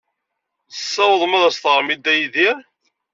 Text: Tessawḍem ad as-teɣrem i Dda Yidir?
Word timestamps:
Tessawḍem 0.71 1.33
ad 1.37 1.43
as-teɣrem 1.49 1.89
i 1.93 1.95
Dda 1.97 2.13
Yidir? 2.15 2.57